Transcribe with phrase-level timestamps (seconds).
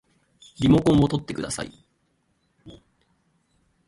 [0.59, 1.71] リモコンをとってください